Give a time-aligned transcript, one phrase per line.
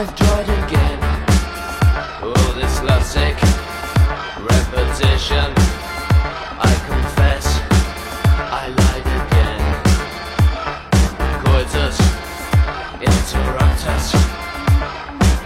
[0.00, 1.00] I've tried again.
[2.22, 3.34] All this lovesick
[4.38, 5.50] repetition.
[6.60, 7.46] I confess,
[8.38, 9.60] I lied again.
[11.42, 11.98] Coitus,
[13.10, 14.14] interrupt us.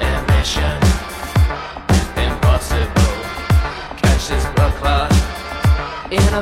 [0.04, 0.78] Emission,
[2.20, 3.14] impossible.
[4.02, 5.12] Catch this blood clot
[6.10, 6.34] in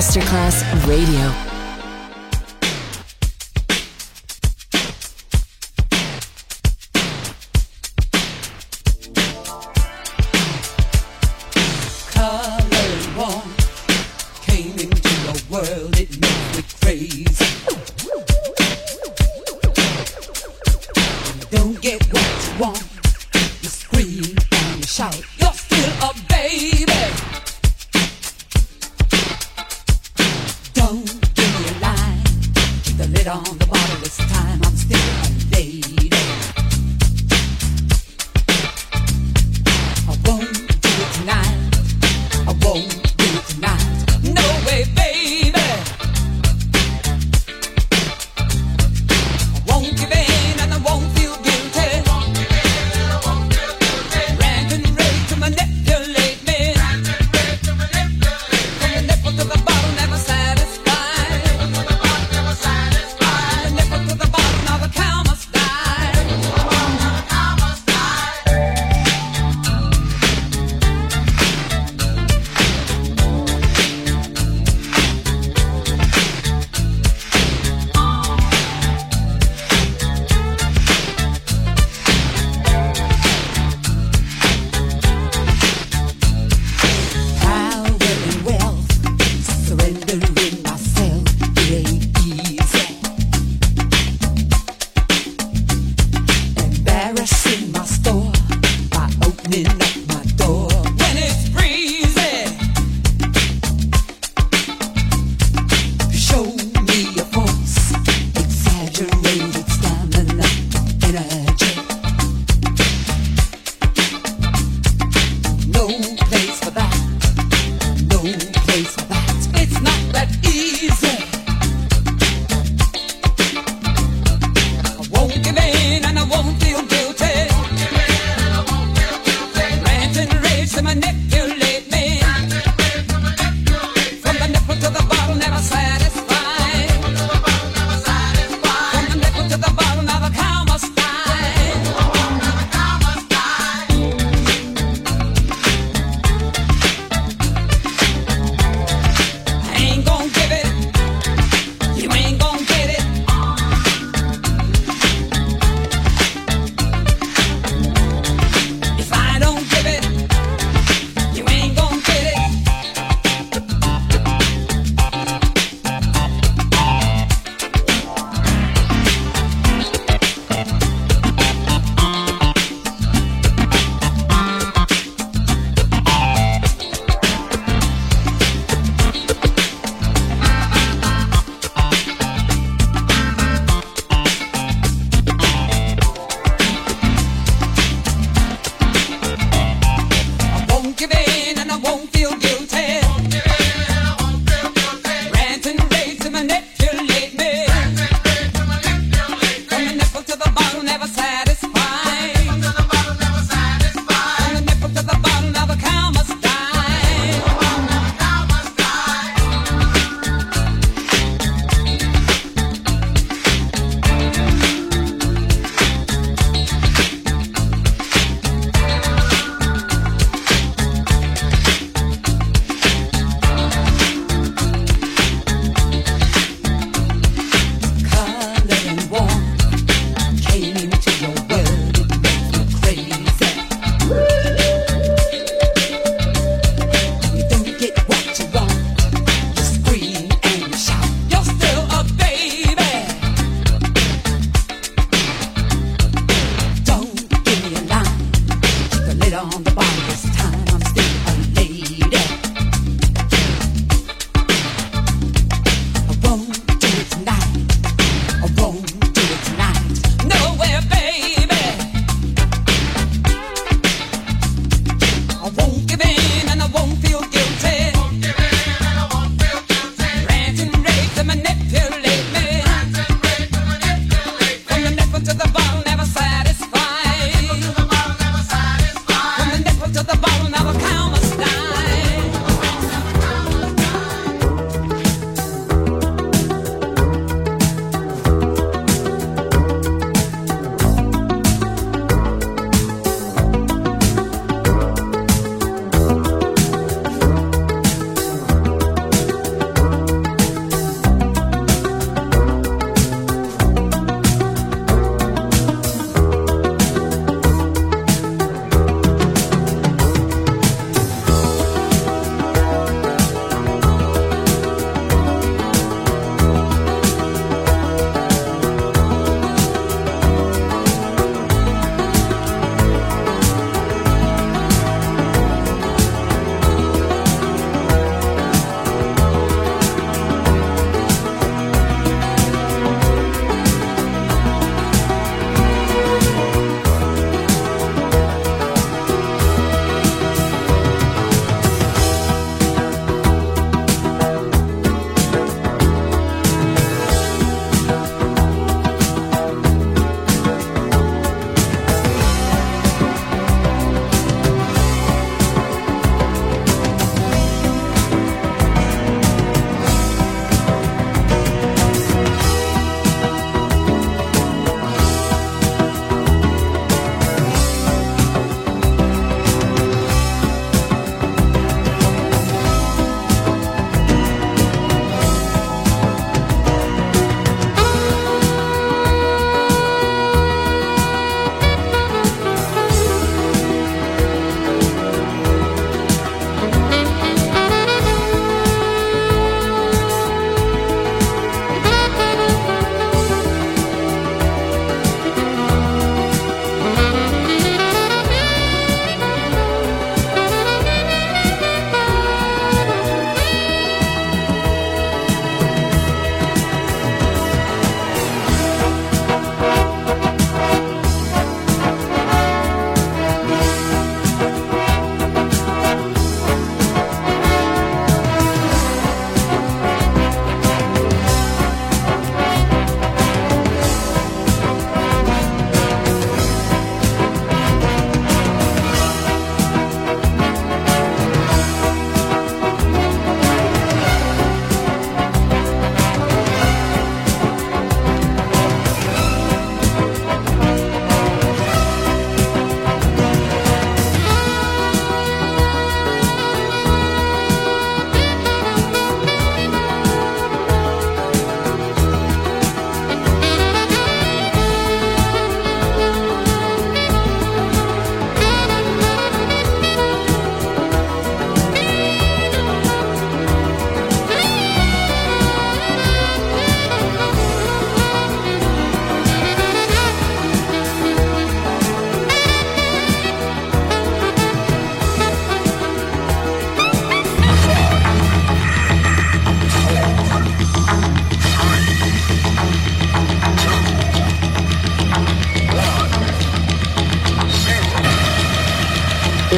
[0.00, 1.49] Masterclass Radio.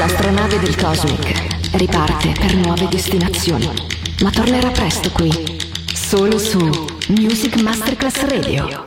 [0.04, 3.70] L'astronave del Cosmic riparte per nuove destinazioni,
[4.20, 5.30] ma tornerà presto qui,
[5.94, 6.58] solo su
[7.10, 8.80] Music Masterclass Radio.